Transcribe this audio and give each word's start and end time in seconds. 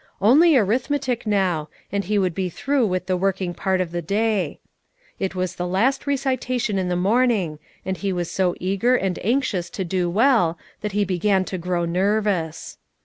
Only 0.19 0.57
arithmetic 0.57 1.27
now, 1.27 1.69
and 1.91 2.03
he 2.03 2.17
would 2.17 2.33
be 2.33 2.49
through 2.49 2.87
with 2.87 3.05
the 3.05 3.15
working 3.15 3.53
part 3.53 3.79
of 3.79 3.91
the 3.91 4.01
day. 4.01 4.59
It 5.19 5.35
was 5.35 5.53
the 5.53 5.67
last 5.67 6.07
recitation 6.07 6.79
in 6.79 6.89
the 6.89 6.95
morning, 6.95 7.59
and 7.85 7.95
he 7.97 8.11
was 8.11 8.31
so 8.31 8.55
eager 8.59 8.95
and 8.95 9.23
anxious 9.23 9.69
to 9.69 9.85
do 9.85 10.09
well, 10.09 10.57
that 10.81 10.93
he 10.93 11.05
began 11.05 11.45
to 11.45 11.59
grow 11.59 11.85
nervous. 11.85 12.79